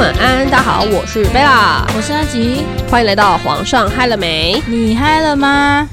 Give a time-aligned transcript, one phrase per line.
[0.00, 4.58] 晚安，大家好，我是贝拉，我是阿吉，欢迎来到皇上嗨了没？
[4.66, 5.86] 你嗨了吗？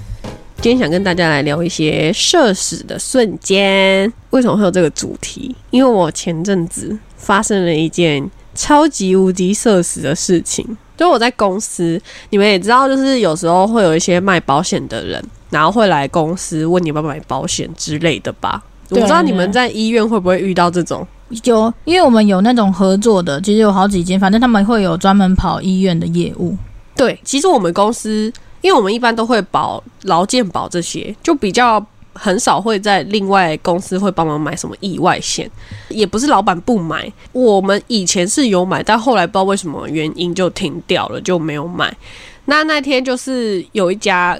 [0.61, 4.09] 今天想跟大家来聊一些社死的瞬间。
[4.29, 5.53] 为什么会有这个主题？
[5.71, 10.65] 因为我前阵子发生了一件超级无敌社死的事情。
[10.95, 18.63] 就我在公司，你们也知道，就是有时候会有一些卖保险的人，然后会来公司问你要不要买保险之类的吧。
[18.89, 21.05] 我不知道你们在医院会不会遇到这种。
[21.43, 26.55] 有，因为我们有那种合作的，其实有好几间，反正他们会有专门跑医院的业务。
[26.95, 28.31] 对，其实我们公司，
[28.61, 35.51] 因为我们一般都会保劳健保这些，就比较很少会在另外公司会帮忙买什么意外险，
[35.89, 41.95] 也不是老板不买，我们以前是有买，但后来不知道为什么原因就停掉了，就没有买。
[42.45, 44.39] 那那天就是有一家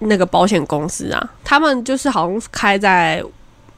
[0.00, 3.24] 那个保险公司啊，他们就是好像开在。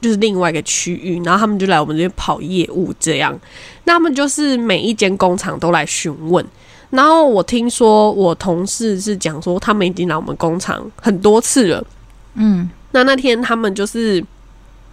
[0.05, 3.35] 就是另外一个区域，然后他们就来我们这边跑业务，这样。
[3.85, 6.45] 那他们就是每一间工厂都来询问。
[6.91, 11.83] 然后我听说我同事是讲说，他们已经来我们工厂很多次了。
[12.35, 14.23] 嗯，那那天他们就是，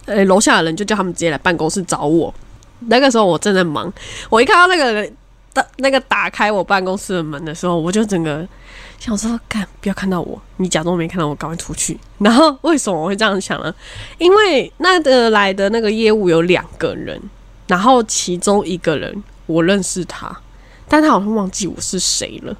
[0.05, 2.33] 呃，楼下的人就叫他们直接来办公室找我。
[2.87, 3.93] 那个时候我正在忙，
[4.31, 5.15] 我一看到那个人
[5.53, 8.47] 的那个打开我办公室的门的时候，我就整个。
[9.05, 11.99] 想说，干不要看到我，你假装没看到我，赶快出去。
[12.19, 13.73] 然后为什么我会这样想呢？
[14.17, 17.21] 因为那个来的那个业务有两个人，
[17.67, 20.33] 然后其中一个人我认识他，
[20.87, 22.55] 但他好像忘记我是谁了。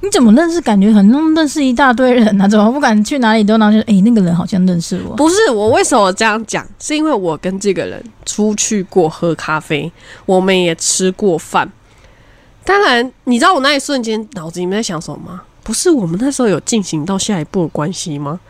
[0.00, 0.58] 你怎么认识？
[0.62, 3.70] 感觉很认识一大堆人啊，怎么不敢去哪里都拿？
[3.70, 5.14] 去哎，那个人好像认识我。
[5.16, 6.66] 不是我为什么这样讲？
[6.78, 9.92] 是因为我跟这个人出去过喝咖啡，
[10.24, 11.70] 我们也吃过饭。
[12.64, 15.42] 当然，你知道我那一瞬间脑子里面在想什么吗？
[15.68, 18.40] 不是我们那时候有进行到下一步的关系吗？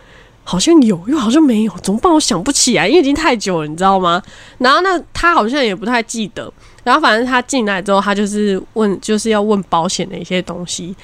[0.45, 2.13] 好像有，又好像没有，怎么办？
[2.13, 4.23] 我想不起来，因为已经太久了，你知道吗？
[4.59, 6.49] 然后那他好像也不太记得。
[6.85, 10.95] 然后反正他进来之后，他就是问，就是要问保险的一些东西。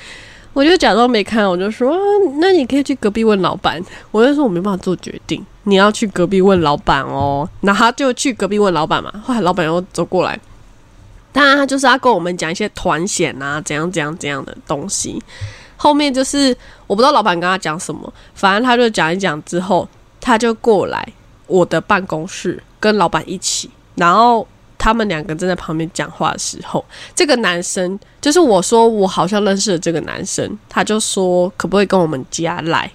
[0.52, 1.98] 我就假装没看，我就说
[2.38, 3.82] ：“那你可以去隔壁问老板。”
[4.12, 9.12] 我就说：“我没办法做决定，你要去隔壁问老板哦。”然后他就去隔壁问老板嘛。
[9.24, 10.38] 后来老板又走过来，
[11.32, 15.20] 当然他就是要跟我们讲一些团险啊，怎样怎样怎样的东西。
[15.76, 19.88] 后面就是我不知道老板跟他讲什么，反正他就讲一讲之后，
[20.20, 21.06] 他就过来
[21.46, 24.46] 我的办公室跟老板一起，然后
[24.78, 26.84] 他们两个正在旁边讲话的时候，
[27.14, 32.90] 这个男生就是我说我好像认识了这个男生，他就说可不可以跟我们家来？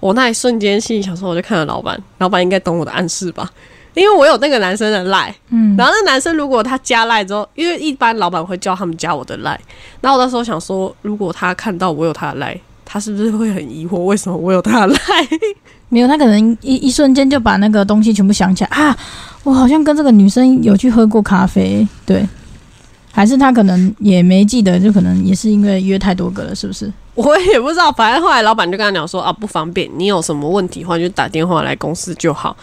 [0.00, 3.50] 我那一瞬间心里想说，我就看着老板，老板应该懂我的暗示吧。
[3.98, 9.58] 因为我有那个男生的赖，嗯，然后那男生如果他加赖之后，因为一般老板会叫他们加我的赖，
[10.00, 14.98] 然后我那时候想说，如果他看到我有他的赖，他是不是会很疑惑为什么我有他的赖？
[15.88, 18.96] 没有，他可能一一瞬间就把那个东西全部想起来啊，
[19.42, 22.28] 我好像跟这个女生有去喝过咖啡，对，
[23.10, 26.92] 还是他可能也没记得，就可能也是因为约太多个了，是不是？
[27.14, 32.56] 我也不知道，反正后来老板就跟他讲说啊，不方便，你有什么问题的话就打电话来公司就好。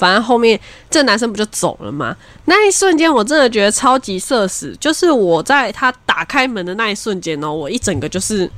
[0.00, 2.16] 反正后面这男生不就走了吗？
[2.46, 8.50] 那一瞬间我真的觉得超级社死，就是我在他打开门的那一瞬间呢，我一整个就是，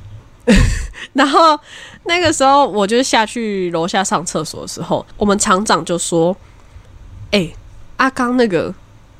[1.15, 1.59] 然后
[2.05, 6.37] 那个时候我就下去楼下上厕所的时候，我们厂长就说
[7.33, 7.53] ：“哎，
[7.97, 8.73] 阿刚那个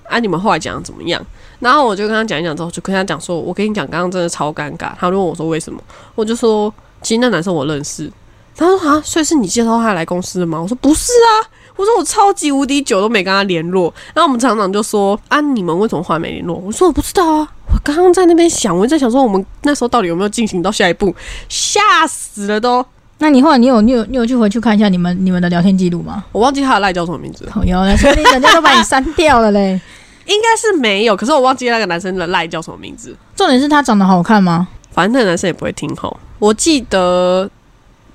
[0.05, 1.21] 啊，你们后来讲怎么样？”
[1.59, 5.83] 然后我就跟他讲一讲之后，就跟他讲说：“我跟你讲，刚刚真的超尴尬。”他问我说：“为什么？”
[6.15, 6.73] 我就说
[7.03, 8.11] ：“其实那男生我认识。”
[8.57, 11.51] 他说：“啊，所以是你介绍他来公司的吗？”我说：“不是啊。”
[11.83, 16.55] 我说我超级无敌久都没跟他联络，然后我们厂长就说啊，你们为什么后来没联络？
[16.55, 21.13] 我说我不知道啊，我刚刚在那边想，我在想说我们那时候到底有没有进行到下一步，
[21.49, 22.87] 吓死了都。
[23.19, 26.25] 那你后来你有你有你有去回去看一下你们你们的聊天记录吗？
[26.31, 29.81] 我忘记他的赖叫什么名字，有，所以人家都把你删掉了嘞。
[30.27, 33.17] 应该是没有，可是我忘记那个男生的赖叫什么名字。
[33.35, 34.69] 重点是他长得好看吗？
[34.93, 36.17] 反正那个男生也不会听吼。
[36.39, 37.51] 我记得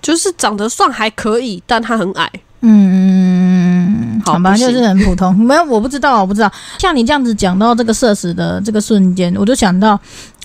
[0.01, 2.31] 就是长得算还可以，但他很矮。
[2.61, 5.35] 嗯，好吧，就是很普通。
[5.35, 6.51] 没有，我不知道，我不知道。
[6.79, 9.99] 像你这样子讲到这个社死的这个瞬间，我就想到，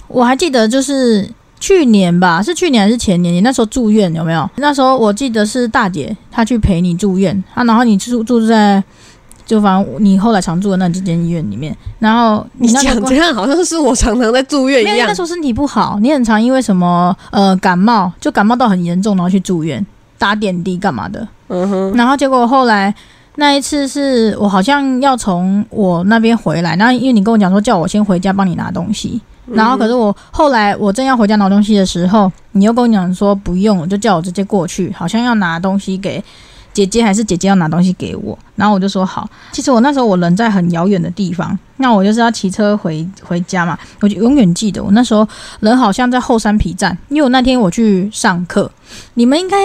[0.09, 1.29] 我还记得就是
[1.59, 3.32] 去年吧，是去年还是前年？
[3.32, 4.49] 你那时候住院有没有？
[4.56, 8.82] 那时候我记得是大姐她去陪你住院啊，然后你住住在
[9.47, 15.08] 就反正你后来常住的那几间医院里面，然后你讲这样好像是我常常在住院一样。
[15.08, 19.85] 那时候身体不好，你很常因为什么呃感冒，就感冒到很严重，然后去住院。
[20.23, 21.27] 打点滴干嘛的？
[21.49, 22.95] 嗯哼，然后结果后来
[23.35, 36.23] 那一次是我好像要从我那边回来，然后因为你跟我讲说叫我先回家帮你拿东西，然后可是我后来我正要回家拿东西的时候，你又跟我讲说不用，就叫我直接过去，好像要拿东西给
[36.73, 39.29] 姐姐还是姐姐要拿东西给我，然后我就说好。
[39.53, 43.79] 其实我那时候我人在很遥远的地方，那我就是要骑车回回家嘛。
[44.01, 45.27] 我就永远记得我那时候
[45.61, 48.71] 人好像在后山皮站，因为我那天我去上课。
[49.15, 49.57] 你们应该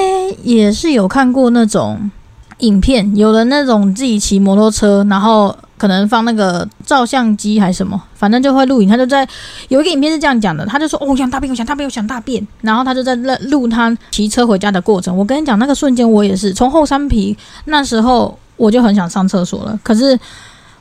[0.43, 2.11] 也是有看过那种
[2.59, 8.89] 影片，有人那种自己骑摩托车，然后可能放那个照相机还是什么，反正就会录影。
[8.89, 9.27] 他就在
[9.69, 15.15] 有一个影片是这样讲的，他就说：“哦，我想大便，我想大便，我想大便。”然后他就在录他骑车回家的过程。
[15.15, 20.19] 我跟你讲，那个瞬间我也是从后山皮那时候我就很想上厕所了，可是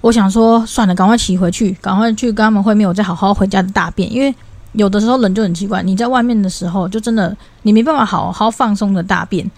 [0.01, 4.35] 我想说算了，赶快骑回去，赶快去跟他们会面，我再好好回家的大便，因为。
[4.73, 9.51] 有的时候人就很奇怪，你在外面的时候就真的你没办法好好放松的大便。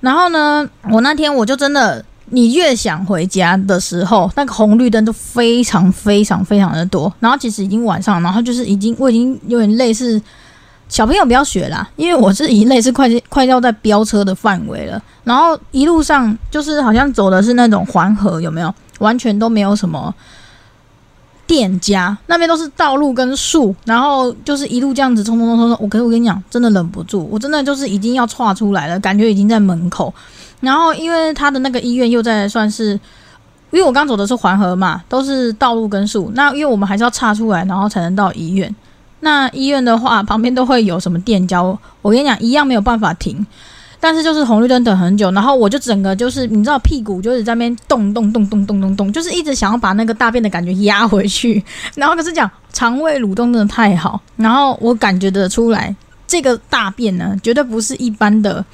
[0.00, 7.12] 然后呢，我那天我就真的，你越想回家的时候，那个红绿灯都非常非常非常的多。
[7.20, 10.20] 然后其实已经晚上，然后就是已经我已经有点类似
[10.88, 15.02] 小朋友不要学啦，因为我是已经类似快快要在飙车的范围了。
[15.24, 18.74] 然后一路上就是好像走的是那种环河，有没有？
[19.00, 20.14] 完全都没有什么。
[21.46, 25.78] 店家那边都是道路跟树，然后就是一路这样子冲冲冲冲冲。
[25.80, 30.14] 我可是我跟你讲，真的忍不住，我真的就是已经要岔出来了，感觉已经在门口。
[30.60, 32.92] 然后因为他的那个医院又在算是，
[33.70, 36.30] 因为我刚走的是环河嘛，都是道路跟树。
[36.34, 38.74] 那因为我们还是要岔出来，然后才能到医院。
[39.20, 43.46] 那医院的话，旁边都会有什么店家，我跟你讲，一样没有办法停。
[44.02, 51.62] 但是就是红绿灯等很久，然后我就整个就是你知道屁股就是在那边动动动动动动动，就是一直想要把那个大便的感觉压回去。
[51.94, 55.94] 然后可是讲肠胃蠕动真的太好，然后我感觉得出来
[56.26, 58.64] 这个大便呢绝对不是一般的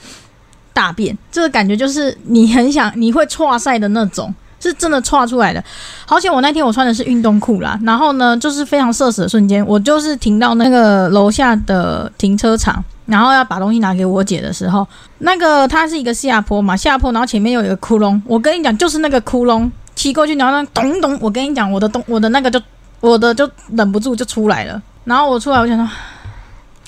[0.77, 5.65] 大便，这个感觉就是你很想你会错晒的那种，是真的错出来的。
[6.05, 12.85] 好险我那天我穿的是运动裤啦，然后呢就是非常社死的瞬间，我就是停到那个楼下的停车场。
[13.07, 14.85] 然后要把东西拿给我姐的时候，
[15.19, 18.21] 那个它是一个下坡嘛，下坡，然后前面有一个窟窿。
[18.27, 22.61] 我跟你讲，就是那个窟窿，骑过去，然后咚咚，我跟你讲，我的东，我的那个就，
[22.99, 24.83] 我的就忍不住就出来了。
[25.05, 25.89] 然后我出来，我想说，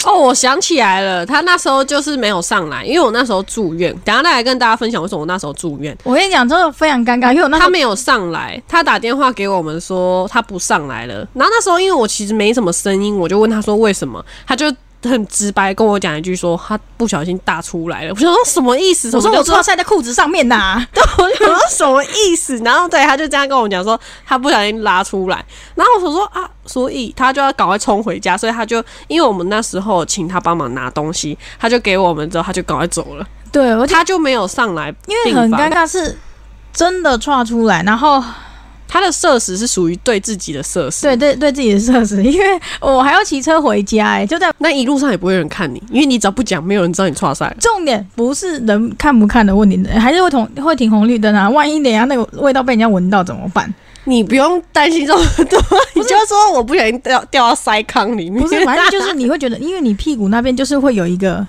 [0.05, 3.93] 哦，我想起来了，他那时候就是没有上来，因为我那时候住院。
[4.05, 5.97] 等下再来跟大家分享为什么我那时候住院。
[6.05, 11.15] 我跟你讲，真的非常尴尬，因为我那他没有上来，他打电话给我们说他不上来了。
[11.35, 14.73] 然后那时候因为我其实没什么声音，我就问他说为什么，他就。
[15.03, 19.09] 很直白跟我讲一句说他不小心大出来了，我说什么意思？
[19.15, 22.57] 我说我错晒在裤子上面呐， 对，我想说什么意思？
[22.59, 36.19] 然后对他就这样跟我讲说他不小心拉出来，然后我说啊，所以他就要赶快冲回家，所以他就因为我们那时候请他帮忙拿东西，他就给我们之后他就赶快走了，对，他就没有上来，因为很尴尬是
[36.73, 38.23] 真的踹出来，然后。
[38.89, 47.55] 他的设施是属于对自己的设施，对对对自己的设施， 因为我还要骑车回家，哎，就在那一路上也不会有人看你，因为你只要不讲，没有人知道你错赛。
[47.61, 53.73] 重点不是人看不看的问题，还是会同会停红绿灯啊，万一等下那个味道被人家闻到怎么办？
[54.05, 55.63] 你不用担心这么多，
[55.95, 61.47] 你就说我不小心掉掉到塞坑里面，不是，反正就是你会觉得，因为你屁股那边就是会有一个。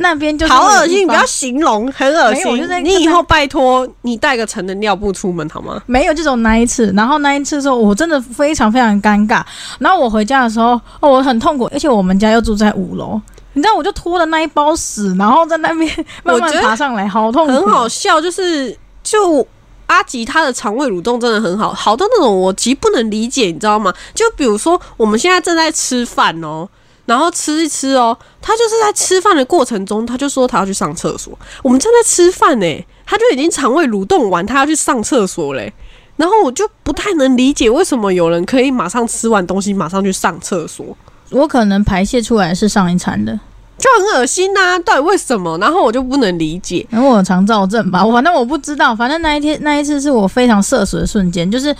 [0.00, 2.84] 那边就是好恶心，你不要形容，很恶心。
[2.84, 5.82] 你以后拜托你带个成人尿布出门好吗？
[5.86, 6.92] 没有，就种那一次。
[6.96, 9.42] 然后那一次的时候，我真的非常非常尴尬。
[9.78, 13.20] 然后我回家的时候，哦，我很痛苦，而且我们家又住在五楼，
[13.54, 15.90] 你知道，我就拖了那一包屎，然后在那边
[16.22, 17.52] 慢慢爬上来，好痛苦。
[17.52, 19.44] 很好笑，就是就
[19.88, 23.92] 阿吉他的肠胃蠕动真的很好，好到那种我极不能理解，你知道吗？
[24.14, 26.68] 就比如说我们现在正在吃饭哦。
[27.08, 31.36] 然后吃一吃哦，他就是在吃饭的过程中，他就说他要去上厕所。
[31.62, 35.72] 我们正在吃饭呢，他就已经肠胃蠕动完，他要去上厕所嘞。
[36.16, 40.84] 然后我就不太能理解为什么有人可以马上吃完东西马上去上厕所。
[41.30, 43.32] 我可能排泄出来是上一餐的，
[43.78, 44.78] 就很恶心呐。
[44.80, 45.56] 到底为什么？
[45.56, 46.86] 然后我就不能理解。
[46.90, 48.94] 然后我肠燥症吧，反正我不知道。
[48.94, 51.74] 反正那一天那一次是我非常社死的瞬间，就是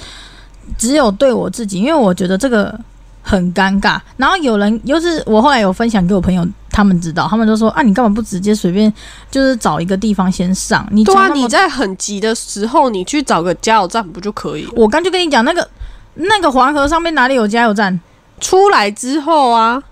[0.79, 2.75] 只有对我自己，因为我觉得这个。
[3.29, 8.91] 很尴尬，然后有人又是我后来有分享给我朋友，他们知道，他们都说啊，你干嘛不直接随便
[9.31, 10.89] 就是找一个地方先上？
[10.91, 14.67] 你对啊，你在很急的时候，你去找个加油站不就可以？
[14.75, 15.69] 我刚就跟你讲，那个
[16.15, 18.01] 那个黄河上面哪里有加油站？
[18.41, 19.83] 出来之后啊，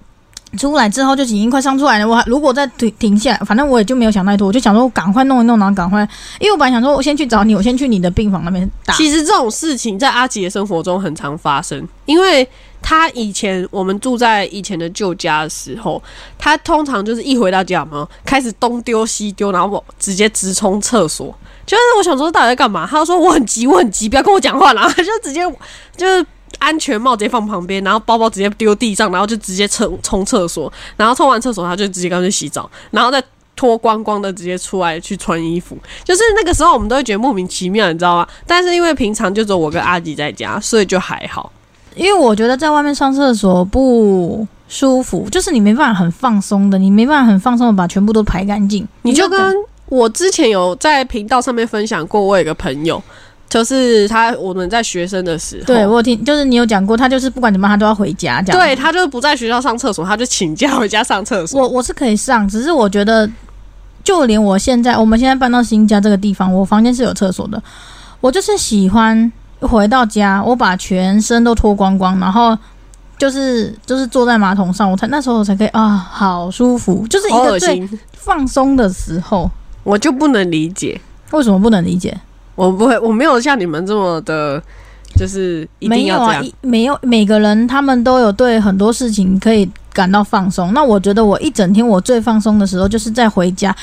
[0.58, 2.08] 出来之后就已经快上出来了。
[2.08, 8.94] 我如果再停停下，反正我也就没有想太多，我就想说赶快弄一弄，然后赶快，因为我本来想说我先去找你，我先去你的病房那边打。
[8.94, 12.48] 其实这种事情在阿吉的生活中很常发生，因为。
[12.82, 16.00] 他以前我们住在以前的旧家的时候，
[16.38, 21.34] 他通常就是一回到家嘛，开始东丢西丢，然后我直接直冲厕所。
[21.66, 22.86] 就是我想说，到底在干嘛？
[22.88, 25.40] 他说我很急，我很急，不要跟我讲话了， 就直接
[25.96, 26.24] 就是
[26.58, 33.22] 安全帽直接放旁边，然后包包直接丢地上，然后就直接冲冲厕所，然后冲完厕所他就直接干脆洗澡，然后再
[33.54, 38.28] 脱光光的直接出来去穿衣服，就是那个时候我们都会觉得莫名其妙，你知道吗？
[38.46, 41.50] 但是因为平常就只有我跟阿吉在家，所以就还好。
[41.94, 49.54] 因为我觉得在外面上厕所不舒服，就是你没办法很放松的，你没办法很放松的把全部都排干净，你就跟
[49.88, 53.02] 我之前有在频道上面分享过，我有个朋友，
[53.48, 58.60] 就是他我们在学生的时候，对我有听，就是你有讲过，他就是不管怎么样他都要回家这样。
[58.60, 61.60] 对他就是不在学校上厕所，他就请假回家上厕所。
[61.60, 63.28] 我我是可以上，只是我觉得，
[64.02, 67.62] 就连我现在我们现在搬到新家这个地方，我房间是有厕所的，
[68.20, 72.58] 我就是喜欢回到家，我把全身都脱光光，然后
[73.16, 79.50] 就是就是坐在马桶上，我才那时候我才可以啊，好舒服，就是一个最心，放松的时候。
[79.86, 81.00] 我就不能理解。
[81.30, 82.18] 为什么不能理解？
[82.56, 84.60] 我不会，我没有像你们这么的，
[85.14, 86.44] 就是一定没有啊，要这样。
[86.44, 90.72] 一没有每个人他们都有对很多事情可以感到放松。
[90.74, 93.74] 那我觉得我一整天我最放松的时候，就是在回家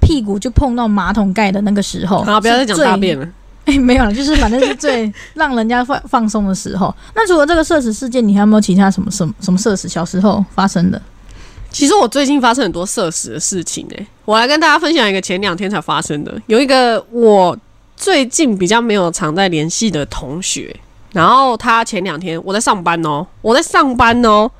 [0.00, 2.22] 屁股就碰到马桶盖的那个时候。
[2.22, 3.26] 好，不要再讲大便了。
[3.66, 6.94] 哎，没有了，就是反正是最 让人家放放松的时候。
[7.14, 11.00] 那除了这个社死事件，你还有没有其他什么什么什么社死小时候发生的？
[11.70, 16.34] 其实我最近发生很多社死的事情诶、我来跟大家分享一个前两天才发生的。
[16.46, 17.56] 有一个我
[18.00, 20.74] 最近比较没有常在联系的同学，
[21.12, 24.50] 然后他前两天我在上班哦，我在上班哦，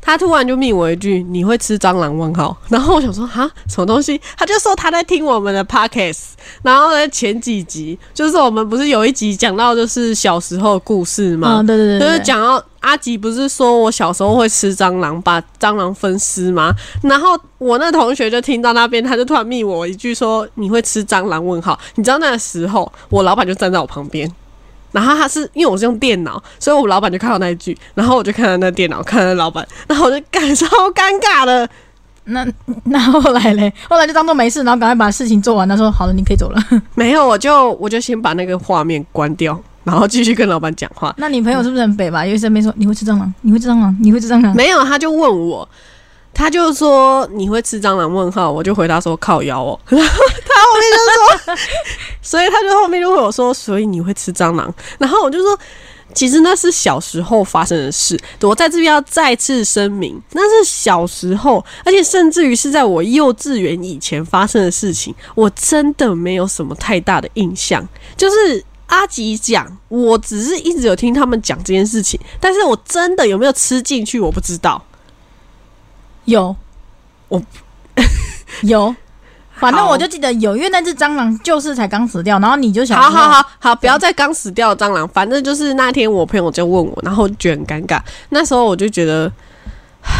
[0.00, 2.56] 他突然就密我一句：“你会吃蟑螂？”问号。
[2.68, 4.20] 然后我想说哈，什么东西？
[4.36, 6.30] 他就说他在听我们的 podcast，
[6.62, 11.60] 然后呢前几集就是我们不是有一集讲到就是小时候的故事吗？
[11.60, 16.72] 嗯，对对对就是，讲到阿吉不是说我小时候会吃蟑螂，把蟑螂分尸吗？
[17.02, 21.44] 然后我那同学就听到那边，他就突然密我一句说你会吃蟑螂？
[21.44, 24.30] 问号，你知道那个时候我老板就站在我旁边。
[24.92, 31.68] 然后他是因为我是用电脑，所以我老板就看到那一句，然后我就看到那电脑，看到老板，然后我就感超尴尬的。
[32.24, 32.46] 那
[32.84, 35.68] 那后来嘞，后来就当做没事，然后赶快把事情做完。
[35.68, 36.62] 他说：“好了，你可以走了。
[36.94, 41.12] 没有，我就我就先把那个画面关掉，然后继续跟老板讲话”。
[41.18, 42.24] 那你朋友是不是很北吧？
[42.24, 44.54] 因为身边说你会吃蟑螂，你会吃蟑螂，你会吃蟑螂。
[44.54, 45.68] 没有，他就问我，
[46.32, 48.12] 他就说你会吃蟑螂？
[48.12, 49.78] 问号，我就回答说靠腰哦。
[49.88, 51.56] 然后他后面就说，
[52.22, 54.72] 所以他就后面就会我说，所以你会吃蟑螂？
[54.98, 55.58] 然后我就说。
[56.12, 67.88] 其实那是小时候发生的事，我在这边要再次声明，那是小时候，而且甚至于是在我幼稚园以前发生的事情，我真的没有什么太大的印象。
[68.16, 74.84] 就是阿吉讲，我只是一直有听他们讲这件事情，但是我真的有没有吃进去，我不知道。
[76.24, 76.54] 有，
[77.28, 77.40] 我
[78.62, 78.94] 有，
[79.54, 85.06] 反正我就记得有，因为那只蟑螂就是才刚死掉，然后你就想，好好，好好，不要再刚死掉的蟑螂。
[85.08, 88.00] 反正就是那天我朋友就问我，然后就觉得很尴尬。
[88.28, 89.30] 那时候我就觉得，
[90.02, 90.10] 唉，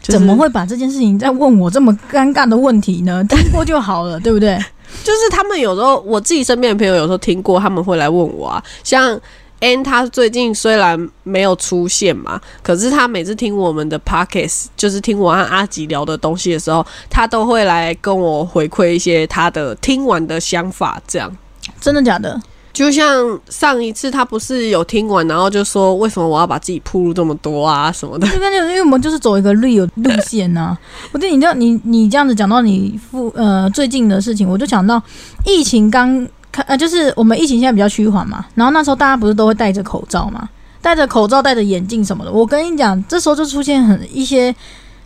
[0.00, 0.36] 就是怎么？
[0.36, 3.24] 会把这件事情再问我这么尴尬的问题呢？
[3.28, 4.56] 听过就好了，对不对？
[5.02, 9.20] 就是他们有时候我自己身边的朋友有时候听过，他们会来问我啊，像。
[9.62, 21.32] N 他最近虽然没有出现嘛，可是他每次听我们的 podcast，就是听我和阿吉聊的东西的时候，他都会来跟我回馈一些他的听完的想法，这样。
[21.80, 22.40] 真的假的？
[22.72, 28.26] 就像上一次他不是有听完，然后就说为什么我要把自己铺路这么多啊什么的。
[28.34, 30.76] 因为因为我们就是走一个 real 路线呐、
[31.12, 35.00] 我觉得你这样你你这样子讲到你父呃最近的事情，我就想到
[35.44, 40.46] 疫情刚看呃，就是我们疫情现在比较趋缓嘛，然后那时候大家不是都会戴着口罩嘛，
[40.82, 42.30] 戴着口罩、戴着眼镜什么的。
[42.30, 44.54] 我跟你讲，这时候就出现很一些，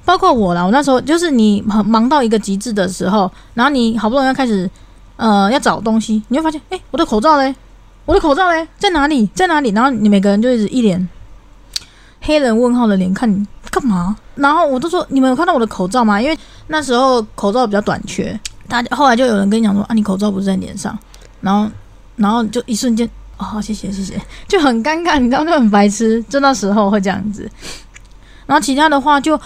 [0.04, 4.68] 包括我啦，我那时候就是你很忙到一个极致的时候，然后你好不容易要开始
[5.16, 7.54] 呃要找东西，你会发现，哎、我的口罩嘞，
[8.04, 9.70] 我的口罩嘞，在哪里，在哪里？
[9.70, 11.08] 然后你每个人就一直一脸
[12.22, 14.16] 黑人问号的脸看你干嘛？
[14.34, 16.20] 然后我都说你们有看到我的口罩吗？
[16.20, 16.36] 因为
[16.66, 20.98] 那时候口罩比较短缺，大家后来就有人跟你讲说啊，你口罩不是在脸上，
[21.40, 21.70] 然后
[22.16, 27.50] 然后就一瞬间哦，谢谢谢谢， 就很尴尬，你知道就很白痴，就那时候会这样子。
[28.46, 29.38] 然后其他的话就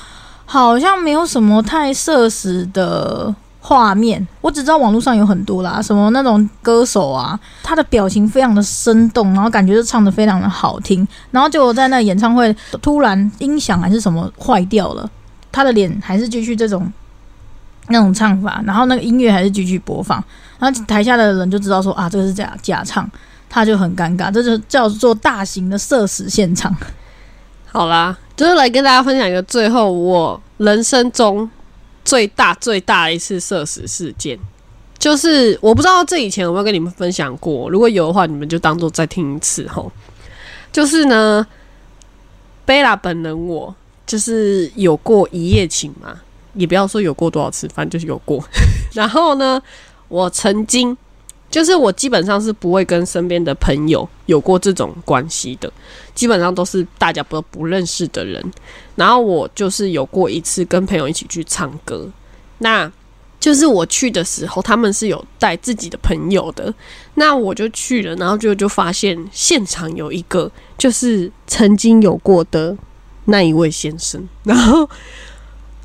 [0.45, 15.09] 好像没有什么太社死的画面，我只知道网络上有很多啦，什么那种歌手啊，他的表情非常的生动，然后感觉就唱的非常的好听，然后就在那演唱会突然音响还是什么坏掉了，
[15.51, 16.93] 他的脸还是继续这种
[17.91, 20.23] 那种唱法，然后那个音乐还是继续播放，
[20.59, 23.09] 然后台下的人就知道说啊，这个是假假唱，
[23.49, 26.75] 他就很尴尬，这就叫做大型的社死现场。
[27.73, 31.49] 好啦，就是来跟大家分享一个最后我人生中
[32.05, 34.39] 最大最大一次社死事件，
[34.99, 39.91] 就是我不知道这以前有没有跟你们分享过，如果有的话，你们就当做再听一次吼。
[40.73, 41.47] 就是呢，
[42.65, 43.75] 贝拉本人我
[44.07, 46.15] 就是有过一夜情嘛，
[46.55, 48.43] 也不要说有过多少次，反正就是有过。
[48.93, 49.63] 然后呢，
[50.09, 50.97] 我曾经
[51.51, 55.73] 就是我基本上是不会跟身边的朋友有过这种关系的，
[56.15, 58.45] 基本上都是大家不不认识的人。
[58.97, 62.09] 然后我就是有过一次跟朋友一起去唱歌，
[62.59, 62.91] 那
[63.39, 66.73] 就是我去的时候，他们是有带自己的朋友的，
[67.15, 72.77] 那我就去了，然后就就发现现场有一个就是曾经有过的
[73.25, 74.89] 那一位先生，然后。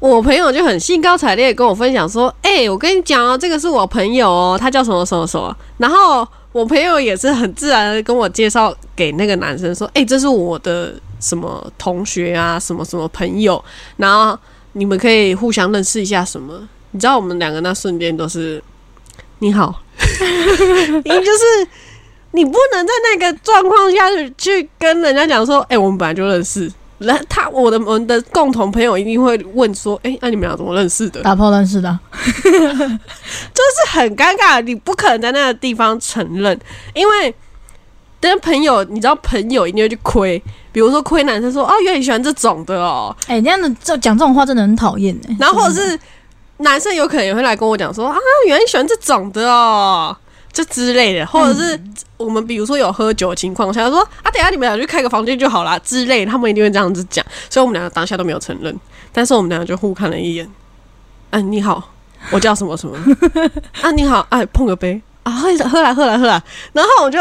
[0.07, 13.63] 我朋友就很兴高采烈跟我分享说：“哎、我跟你讲哦，这个是我朋友哦，他叫什么什么什么。”然后我朋友也是很自然的跟我介绍给那个男生说：“哎、这是我的什么同学啊，什么什么朋友，
[13.97, 14.37] 然后
[14.73, 16.53] 你们可以互相认识一下什么。”
[16.91, 18.63] 你知道我们两个那瞬间都是
[19.39, 19.81] 你好，
[21.03, 21.67] 因为就是
[22.31, 31.99] 你不能在那个状况下去去跟人家讲说：“哎、我们本来就认识。”然后他我的我们的共同朋友一定会问说：“哎、那、你们俩怎么认识的？”打炮认识的。
[32.23, 36.57] 就，是很尴尬，你不可能在那个地方承认，
[36.93, 37.35] 因为
[38.21, 45.35] 跟朋友，你知道朋友一定会去亏，比如说亏男生说哦，原来你喜欢这种的哦，哎、这样的这讲这种话真的很讨厌哎。
[45.39, 45.99] 然后或者是
[46.57, 48.15] 男生有可能也会来跟我讲说啊，
[48.47, 50.15] 原来你喜欢这种的哦，
[50.55, 51.77] 这之类的，或者是
[52.15, 58.73] 我们比如说有喝酒的情况下说啊，等下你们俩去开个房间就好啦之类的，他们一定会这样子讲，所以我们两个当下都没有承认，
[59.11, 60.49] 但是我们两个就互看了一眼，
[61.31, 61.91] 嗯、你好，
[62.31, 62.97] 我叫什么什么，
[63.83, 65.01] 啊你好，哎碰个杯。
[65.23, 67.19] 啊，喝喝来喝来喝来，然后我就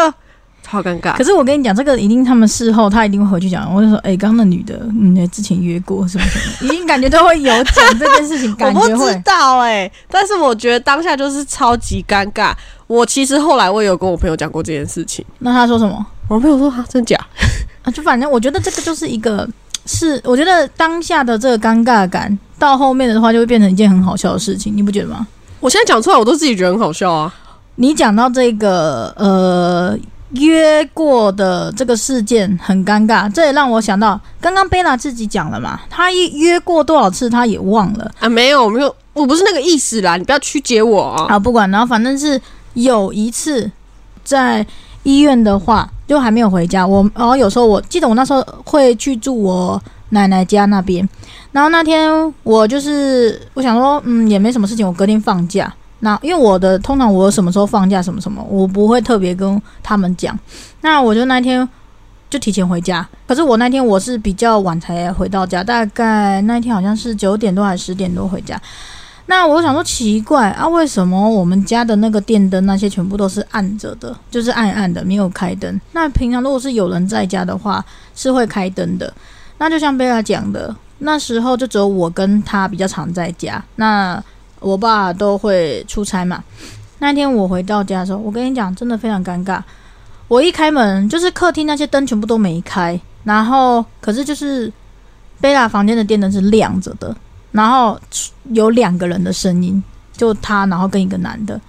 [0.66, 9.20] 超尴尬可，是我跟你讲，这个一定他们事后他一定会回去讲，我就说，哎、刚刚那女的，嗯，之前约过什么什么，一定感觉都会有讲这件事情，我不知。
[9.24, 12.52] 道哎、但是我觉得当下就是超级尴尬。
[12.86, 16.04] 我其实后来我也有跟我朋友讲过这件事情，那他说什么？
[16.28, 17.18] 我朋友说啊，真假？
[17.84, 19.48] 啊，就反正我觉得这个就是一个，
[19.86, 25.26] 是我觉得当下的这个尴尬感，到后面的话就会变成一件很好笑的事情，你不觉得吗？
[25.60, 27.32] 我现在讲出来，我都自己觉得很好笑啊。
[27.76, 29.98] 你讲到这个呃
[30.34, 41.26] 约过的这个事件很尴尬，这也让我想到刚刚贝拉自己讲了嘛，他一约过多少次他也忘了啊，没有，没有，我不是那个意思啦，你不要曲解我啊。
[41.28, 42.40] 啊，不管，然后反正是
[42.74, 43.70] 有一次
[44.24, 44.66] 在
[45.02, 51.08] 医院的话，就还没有回家，我然后有时候我记得我那时候会去住我奶奶家那边，
[51.52, 52.10] 然后那天
[52.42, 55.72] 我就是我想说，嗯，也没什么事情，我隔天放假。
[56.04, 60.38] 那因为我的通常我什么时候放假什么什么，我不会特别跟他们讲。
[60.82, 61.66] 那我就那天
[62.28, 68.60] 就提前回家，可是我那天我是比较晚才回到家，大概那天好像是九点多还是十点多回家。
[69.26, 75.80] 那我想说奇怪啊，为什么我们家的那个电灯那些全部都是暗着的，就是暗暗的，没有开灯？
[75.92, 77.82] 那平常如果是有人在家的话，
[78.14, 79.10] 是会开灯的。
[79.56, 84.22] 那就像贝拉讲的，那时候就只有我跟他比较常在家，那
[84.64, 86.42] 我爸都会出差嘛。
[86.98, 89.62] 那天我回到家的时候，我跟你讲，真的非常尴尬。
[90.26, 94.72] 我一开门，就是客厅那些灯全部都没开，然后可是就是
[95.40, 97.14] 贝拉房间的电灯是亮着的，
[97.52, 98.00] 然后
[98.44, 99.82] 有两个人的声音，
[100.16, 101.60] 就他，然后跟一个男的，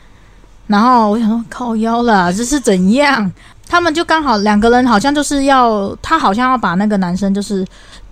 [0.67, 3.29] 然后我想说靠腰了，这是怎样？
[3.67, 7.65] 他们就刚好两个人，好像就是要他好像要把那个男生就是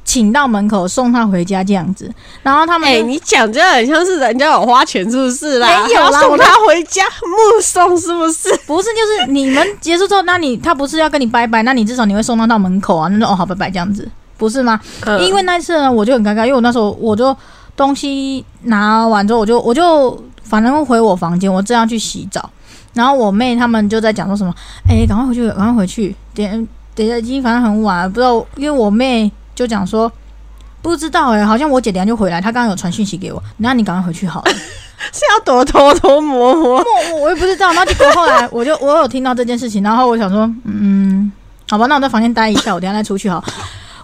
[0.06, 2.12] 请到门口送他回家这样子，
[2.42, 5.68] 然后他们哎、就你讲这很像是人家有花钱，是不是啦？
[5.88, 8.50] 没有送他回家，目送是不是？
[8.68, 14.80] 不是就是你们结束之后，那你他不是要跟你拜拜，那你至少你会送他到门口啊，那就哦好拜拜这样子，不是吗？
[15.06, 17.36] 嗯因为那次呢，我就很尴尬，因为我那时候我就
[17.76, 22.50] 东西拿完之后，我就我就反正回我房间，我正要去洗澡，
[22.94, 24.54] 然后我妹他们就在讲说什么，
[24.90, 30.12] 哎、赶快回去，赶快回去，等等一下已经反正很晚了，不知道，因为我妹就讲说。
[30.82, 34.52] 不知道哎、好像我姐等下就回来，她刚刚有传讯息给我，那你赶快回去好了。
[35.14, 36.84] 是要躲偷偷摸摸？
[37.22, 41.32] 我也不知道，然后结果后来我就我有听到这件事情，然后我想说，嗯，
[41.70, 43.42] 好吧，那我在房间待一下，我等下再出去好。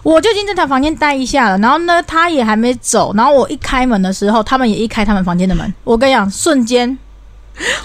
[0.02, 6.96] 我就已经在他房间待一下了，然后呢，他也还没走，然后我一开门的时候，他们也一开他们房间的门，我跟你讲，瞬间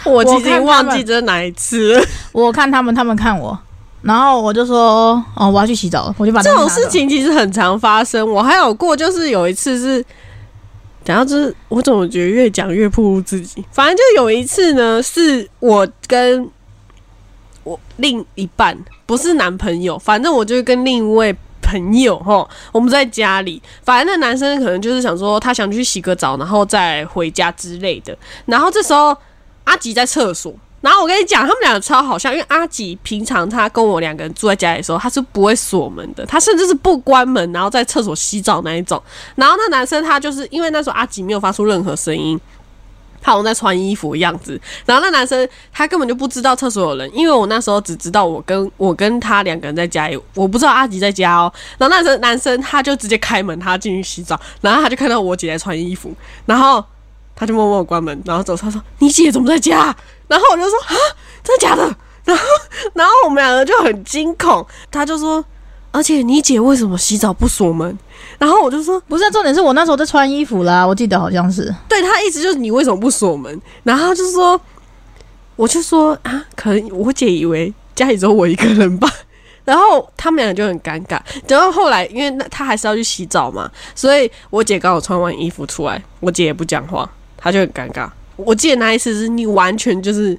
[0.06, 2.06] 我已经忘记这是哪一次了。
[2.32, 3.60] 我看他们，他们看我，
[4.06, 8.24] 然后我就说，哦，我要去洗澡了，我就把这种事情其实很常发生。
[8.32, 10.06] 我还有过，就是有一次是，
[11.04, 13.66] 等下就是我怎么觉得越讲越暴露自己。
[13.72, 16.48] 反正就有一次呢，是我跟
[17.64, 28.16] 我另一半，不是男朋友，反正我就是跟另一位朋友哈，我们在家里，反正那男生可能就是想说他想去洗个澡，然后再回家之类的。
[28.46, 29.18] 然后这时候
[29.64, 30.54] 阿吉在厕所。
[30.86, 39.02] 然后我跟你讲，他们两个超好笑，因为阿吉平常他跟我两个人住在家里的时候，他是不会锁门的，他甚至是不关门，然后在厕所洗澡那一种。
[39.34, 42.40] 然后那男生他就是因为那时候阿吉没有发出任何声音。
[43.22, 51.52] 他好像在穿衣服的样子，然后那男生他根本就不知道厕所有人，因为我那时候只知道我跟我跟他两个人在家里，我不知道阿吉在家哦。
[51.80, 56.14] 然后那时候男生他就直接开门，他进去洗澡，然后他就看到我姐在穿衣服，
[56.46, 56.86] 然后
[57.36, 59.96] 他就默默关门，然后走，他说：“你姐怎么在家？”
[60.28, 60.96] 然后我就说：“啊，
[61.44, 61.84] 真的假的？”
[62.24, 62.44] 然后
[62.94, 65.44] 然后我们两个就很惊恐，他就说
[65.92, 67.98] ：“而且你姐为什么洗澡不锁门？”
[68.40, 71.74] 然后我就说，不是，重点是我那时候在穿衣服啦，我记得好像是。
[71.88, 73.62] 对他意思就是你为什么不锁门？
[73.84, 74.60] 然后就说，
[75.56, 79.10] 我就说啊，可能我姐以为家里只有我一个人吧。
[79.64, 81.20] 然后他们俩就很尴尬。
[81.48, 88.10] 然后后来，因为那他还是要去洗澡嘛，所以我姐刚好穿完衣服出来，我姐也不讲话，他就很尴尬。
[88.36, 90.38] 我记得那一次是你完全就是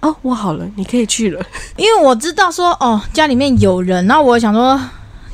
[0.00, 1.44] 哦，我好了，你可以去了，
[1.76, 4.80] 因为我知道说哦，家里面有人，然后我想说。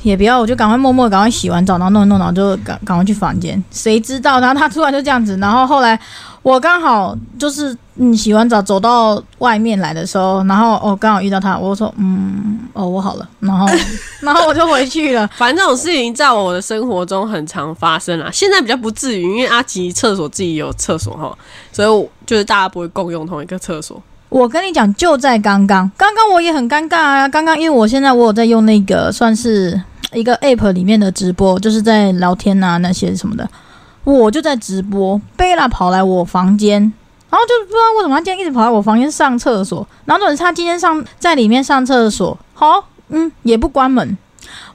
[0.01, 3.61] 也不要，我就赶快默默赶快洗完澡，然后弄一弄，然后就赶赶快去房间。
[3.69, 5.99] 谁知道，然后他突然就这样子，然后后来
[6.41, 13.67] 我刚好就是嗯洗完澡走到外面来的时候，然后哦刚好遇到他，我说嗯哦我好了，然后
[14.21, 15.27] 然后我就回去了。
[15.35, 21.37] 反正这种事情在我的生活中很常发生啊，现在比较不至于，因为阿吉厕所自己有厕所哈，
[21.73, 24.01] 所以就是大家不会共用同一个厕所。
[24.29, 27.27] 我跟你讲，就在刚刚，刚刚我也很尴尬啊。
[27.27, 29.81] 刚刚因为我现在我有在用那个算是
[30.13, 33.49] 一个 app 里面的直播，就是在聊天啊那些什么的，
[34.03, 35.19] 我就在直播。
[35.35, 36.79] 贝拉跑来我房间，
[37.29, 44.15] 然后就不知道为什么他今天一直跑来我房间上厕所，然后总是他今天上在里面上厕所，好，嗯，也不关门。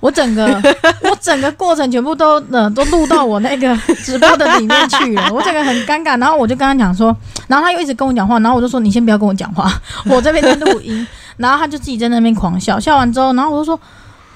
[0.00, 0.46] 我整个
[1.03, 6.18] 我整个过程全部都呃都录到我那个直播的里面去了， 我整个很尴尬。
[6.18, 7.16] 然后我就跟他讲说，
[7.48, 9.72] 然后他又一直跟我讲话，然后我就说你先不要跟我讲话，
[10.07, 11.07] 我这边在录音。
[11.37, 13.79] 然后他就自己在那边狂笑，笑完之后，然后我就说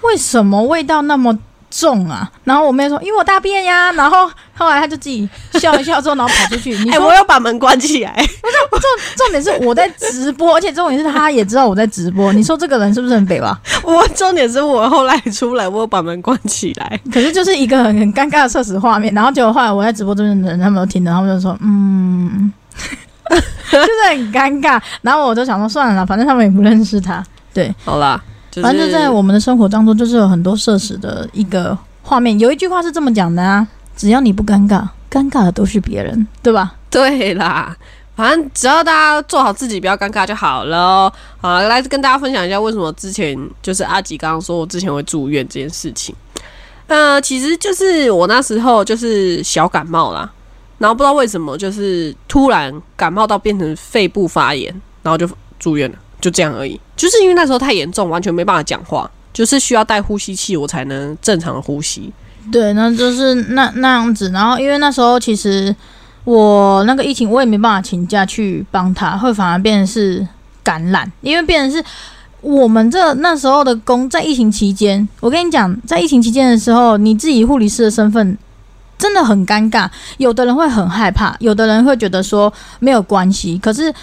[0.02, 1.38] 为什么味道那么？
[1.70, 2.30] 重啊！
[2.44, 6.74] 然后我妹说：“因为我大便呀。”然后后来他就自己笑一笑之后，然后跑出去。
[6.90, 8.12] 哎，我要把门关起来。
[8.70, 12.32] 不是，重重点是我在直播，而且重点是他也知道我在直播。
[12.32, 13.58] 你说这个人是不是很北吧？
[13.82, 17.00] 我重点是我后来出来，我把门关起来。
[17.12, 19.12] 可是就是一个很很尴尬的测试画面。
[19.14, 22.52] 然后结果后来我在直播这边的人他们都听着，他们就说：“嗯，
[23.70, 27.22] 就是很尴尬。”然后我就想说算了，反正他们也不认识他。
[27.52, 28.22] 对，好啦。
[28.62, 32.38] 反正在我们的生活当中，就是有很多社死的一个画面。
[32.38, 33.66] 有一句话是这么讲的啊：
[33.96, 36.74] 只要你不尴尬，尴尬的都是别人，对吧？
[36.90, 37.76] 对啦，
[38.16, 41.12] 反正只要大家做好自己，不要尴尬就好了。
[41.40, 46.14] 好，来跟大家分享一下为什么之前就是阿吉刚刚说我之前会住院这件事情。
[46.86, 50.30] 呃，其实就是我那时候就是小感冒啦，
[50.78, 55.98] 然后不知道为什么就是突然感冒到变成肺部发炎，然后就住院了。
[56.20, 62.12] 就这样而已，就是因为那时候太严重，完全没办法讲话，就是需要带呼吸器，我才能正常的呼吸。
[62.50, 64.30] 对，那就是那那样子。
[64.30, 65.72] 然后因为那时候其实
[66.24, 70.26] 我那个疫情，我也没办法请假去帮他，会反而变成是
[70.64, 71.84] 感染，因为变成是
[72.40, 78.36] 我们这那时候的工在疫情期间，我跟你讲，在疫情期间的时候，你自己护理师的身份
[78.98, 83.94] 真的很尴尬，有的人会很害怕，有的人会觉得说没有关系，可是。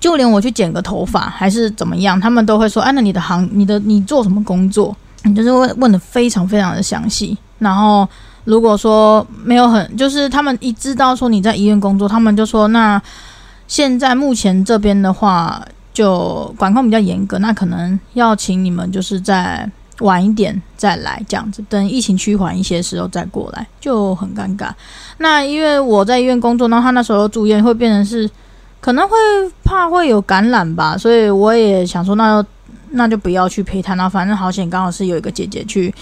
[0.00, 7.36] 就连我去剪个头发还是怎么样，他们都会说：“哎，那你的行，你的你做什么工作？”你就是问问的非常非常的详细。
[7.58, 8.08] 然后
[8.44, 13.02] 如果说没有很，就是他们一知道说你在医院工作，他们就说：“那
[13.66, 15.60] 现在目前这边的话，
[15.92, 24.70] 就管控比较严格，那可能要请你们就是在晚一点再来这样子，等疫情趋缓一些时候再过来，就很尴尬。
[25.16, 28.30] 那因为我在医院工作，然后他那时候住院，会变成是。”
[28.80, 29.16] 可能会
[29.64, 32.44] 怕会有感染吧，所以我也想说，那
[32.90, 33.94] 那就不要去陪他。
[33.94, 35.92] 那反正好险，刚好是有一个姐姐去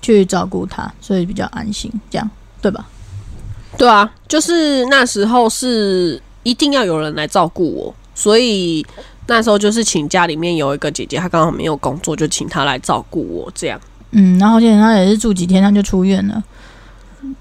[0.00, 2.86] 去照顾他，所以比较安心，这样对吧？
[3.78, 8.84] 对啊，就是那时候是一定要有人来照顾我，所以
[9.26, 13.80] 那时候就是请家里面有一个姐姐，她刚好没有工作，就请她来照顾我，这样。
[14.10, 16.42] 嗯，然后现在她也是住几天，她就出院了。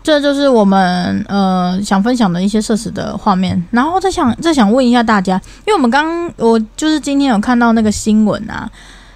[0.03, 8.67] 这就是我们呃想分享的一些设施的画面，然后再想再想问一下大家，因为我们刚我就是今天有看到那个新闻啊，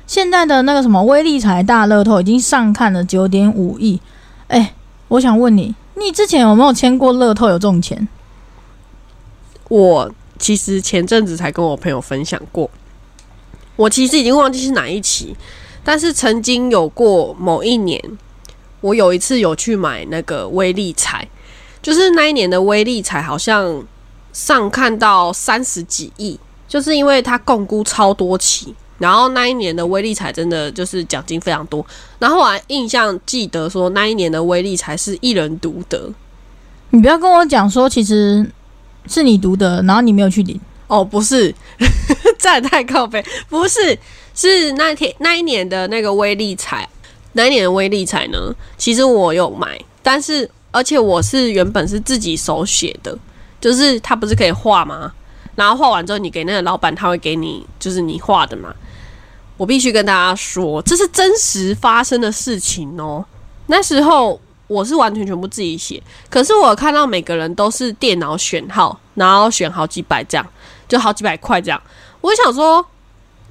[0.05, 3.99] 现在的那个什么威力彩大乐透已经上看了九点五亿，
[4.47, 4.75] 哎，
[5.07, 8.07] 我想问你，你之前有没有签过乐透有中钱？
[9.69, 12.69] 我其实前阵子才跟我朋友分享过，
[13.75, 15.35] 我其实已经忘记是哪一期，
[15.83, 17.99] 但是曾经有过某一年。
[18.81, 21.27] 我有一次有去买那个威力彩，
[21.81, 23.83] 就是那一年的威力彩好像
[24.31, 31.85] 上看到三十几亿，就就是因为他共估超多期，然后那一年的威力彩真的就是奖金非常多，
[32.19, 36.11] 然后我还印象记得说那一年的威力彩是一人独得。
[36.89, 38.45] 你不要跟我讲说，其实
[39.07, 40.59] 是你独得，然后你没有去领。
[40.87, 41.55] 哦，不是，
[42.37, 43.97] 这也太靠背，不是，
[44.33, 46.85] 是那天那一年的那个威力彩，
[47.37, 48.53] 那一年的威力彩呢？
[48.77, 53.17] 其实我有买，但是而且我是原本是自己手写的，
[53.61, 55.13] 就是他不是可以画吗？
[55.55, 58.73] 然后画完之后，你给那个老板，他会给你就是你画的嘛。
[59.57, 63.23] 我必须跟大家说，这是真实发生的事情哦。
[63.67, 70.45] 那时候我是完全全部自己写，可是我看到每个人都是电脑选号，然后选好几百这样。
[70.87, 71.81] 就好几百块这样，
[72.21, 72.85] 我想说，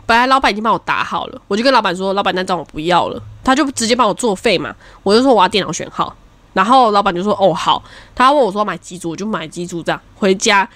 [0.07, 4.75] 本来老板已经帮我打好了，我就跟老板说，老板那张我不要了，他就直接帮我作废嘛。
[5.03, 6.15] 我就说我要电脑选号，
[6.53, 7.83] 然后老板就说哦好，
[8.15, 10.69] 他问我说买几组，我就买几组这样，回家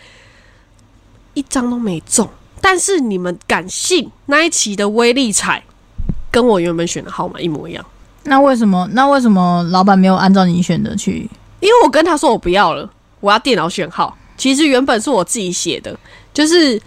[1.34, 2.28] 一张都没中。
[2.60, 5.62] 但是你们敢信那一期的威力彩
[6.30, 7.84] 跟我原本选的号码一模一样？
[8.24, 8.88] 那为什么？
[8.92, 11.28] 那为什么老板没有按照你选的去？
[11.60, 12.88] 因为我跟他说我不要了，
[13.20, 14.16] 我要电脑选号。
[14.36, 15.98] 其实原本是我自己写的。
[16.34, 16.80] 就是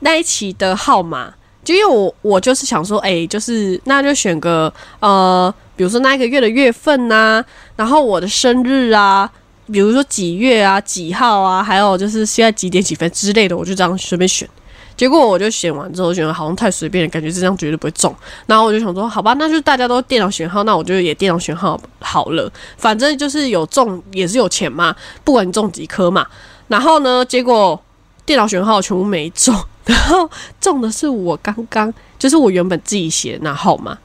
[0.00, 1.32] 那一期的号码，
[1.64, 7.44] 就因为我我就是想说，哎，就是那就选个呃，比如说那一个月的月份呐，
[7.76, 9.30] 然后我的生日啊，
[9.70, 14.48] 比如说几月啊、几号啊，还有就是现在几点几分之类的，我就这样随便选。
[14.96, 18.12] 结果我就选完之后，觉得好像太随便，感觉这张绝对不会中。
[18.46, 26.26] 然后我就想说，好吧，那就大家都电脑选号，那我就也电脑选号好了，反正就是有中也是有钱嘛，不管你中几颗嘛。
[26.66, 27.80] 然后呢，结果。
[28.24, 29.54] 电脑选号全部没中，
[29.84, 30.28] 然后
[30.60, 33.98] 中的是我刚刚就是我原本自己写的那号码，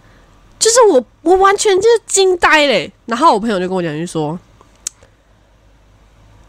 [0.58, 2.92] 就是我我完全就是惊呆嘞。
[3.06, 4.38] 然后我朋友就跟我讲，就说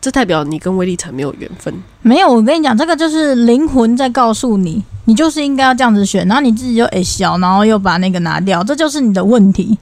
[0.00, 1.74] 这代表你跟威力城没有缘分。
[2.02, 9.78] 没有，我跟你讲，这个就是灵魂在告诉你，你就是应该要这样子选，然后你自己就诶笑，然后又把那个拿掉，这就是你的问题。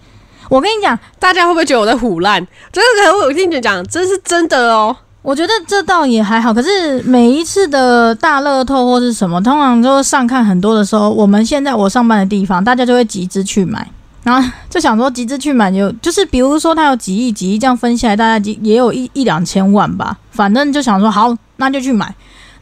[0.48, 2.44] 我跟你讲，大家会不会觉得我在胡乱？
[2.72, 4.96] 真的我听你讲，这是真的哦。
[5.26, 13.84] 我觉得这倒也还好，可是每一次的大乐透或是什么，通常都上看很多的时候，我们现在我上班的地方，大家就会集资去买，
[14.22, 22.14] 然后 就想说集资去买，就就是比如说他有几亿几亿这样分下来，大家也有一一两千万吧，反正就想说好，那就去买。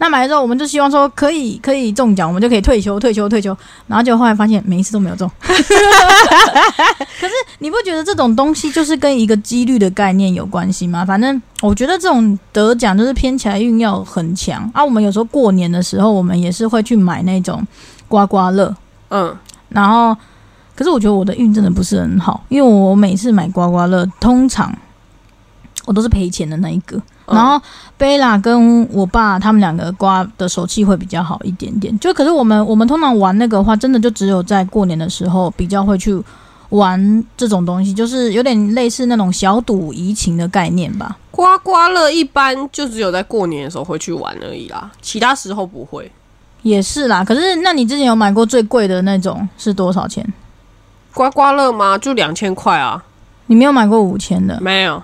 [0.05, 3.57] 那买了之后，我们就希望说可以可以中奖，我们就可以退休退休退休。
[3.87, 5.31] 然后就后来发现每一次都没有中。
[5.41, 11.07] 可是你不觉得这种东西就是跟一个几率的概念有关系吗？
[11.07, 14.85] 反正我觉得这种得奖就是偏起来运要很强啊。
[14.85, 17.67] 我们有时候过年的时候，我们也是会去买那种
[18.07, 18.77] 刮刮乐。
[19.09, 19.35] 嗯，
[19.71, 20.15] 然后
[20.77, 24.71] 可是我觉得我的运真的不是很好，因为我每次买刮刮乐，通常
[25.87, 27.01] 我都是赔钱的那一个。
[27.27, 27.61] 然后
[27.97, 36.23] 贝拉跟我爸他们两个刮的手气会比较好一点点，就可是我们我们通常玩那个的话，真的就只有在过年的时候比较会去
[36.69, 41.17] 玩这种东西，就是有点类似那种小赌怡情的概念吧。
[41.31, 46.11] 刮刮乐一般就只有在过年的时候会去玩而已啦，其他时候不会。
[46.63, 50.27] 也是啦，可是那你之前有买过最贵的那种是多少钱？
[51.13, 51.97] 刮刮乐吗？
[51.97, 53.03] 就两千块啊。
[53.47, 54.59] 你没有买过五千的？
[54.61, 55.03] 没有。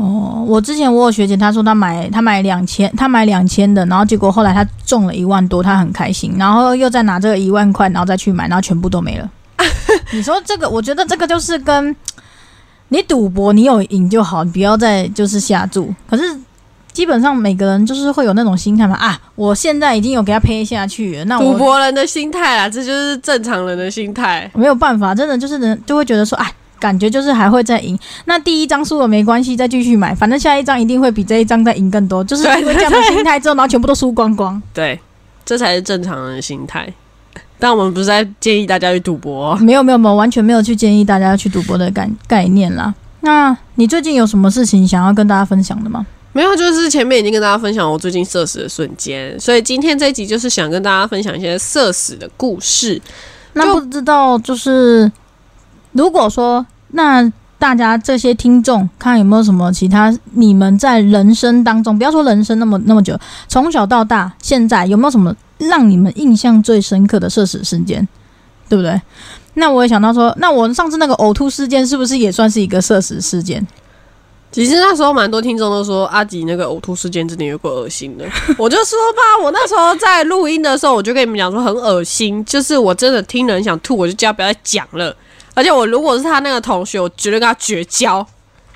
[0.00, 9.30] 哦，我之前我有学姐，她说她买她买两千，她买两千的，然后结果后来她中了一万多，她很开心，然后又再拿这个一万块，然后再去买，然后全部都没了。
[10.12, 11.94] 你说这个，我觉得这个就是跟
[12.88, 15.94] 你赌博，你有赢就好，你不要再就是下注。
[16.08, 16.22] 可是
[16.92, 26.50] 基本上每个人就是会有那种心态嘛，啊，我现在已经有给他赔下去，那赌博人的心态啊，这就是正常人的心态，没有办法，真的就是人就会觉得说，哎。
[26.80, 34.60] 感觉就是还会再赢，那第一张输了没关系，再继续买，反正下一张一定会比这一张再赢更多，就是因为这样的心态之后，然后全部都输光光。
[34.74, 34.98] 对，
[35.44, 36.92] 这才是正常人的心态。
[37.58, 42.92] 但我们不是在建议大家去赌博，没有没有没有，完全没有去建议大家去赌博的概概念啦。
[43.20, 46.06] 那你最近有什么事情想要跟大家分享的吗？
[46.32, 52.98] 没有，就是前面已经跟大家分享我最近社死的瞬间，所以今天这一集就是想跟大家分享一些社死的故事。
[53.52, 55.10] 那不知道就是。
[55.92, 68.08] 如果说那大家这些听众看有没有什么其他你们在人生当中，不要说人生那么那么久，从小到大现在有没有什么让你们印象最深刻的社死事件，
[68.68, 69.00] 对不对？
[69.54, 73.66] 那我也想到说，那我上次那个呕吐事件是不是也算是一个社死事件？
[74.52, 78.24] 其实那时候蛮多听众都说阿吉那个呕吐事件真的有够恶心的，
[78.56, 85.14] 我就说吧，我那时候在录音的时候，我就跟你们讲说很恶心，就是我真的听人想吐，我就叫不要再讲了。
[85.54, 88.26] 而且我如果是他那个同学，我绝对跟他绝交。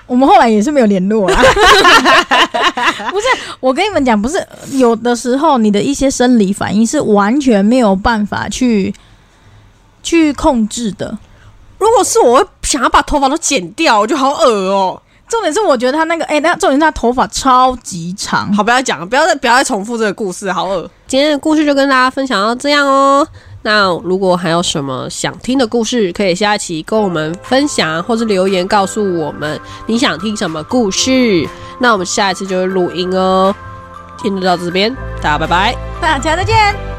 [0.06, 1.34] 我们后来也是没有联络啊。
[3.10, 3.26] 不是，
[3.58, 8.94] 我跟你们讲，不是有的时候你的一些生理反应是完全没有办法去
[10.02, 11.16] 去控制的。
[11.78, 20.90] 如果是我会想要把头发都剪掉，我就好恶哦、重点是我觉得他那个，哎、那重点是他头发超级长，好，不要讲了，不要再不要再重复这个故事，好恶。
[21.06, 23.26] 今天的故事就跟大家分享到这样哦。
[23.64, 31.48] 那如果还有什么想听的故事，可以下一期跟我们分享，或是留言告诉我们你想听什么故事。
[31.80, 33.54] 那我们下一次就会录音哦。
[34.18, 35.74] 今天就到这边，大家拜拜。
[35.98, 36.93] 大家再见。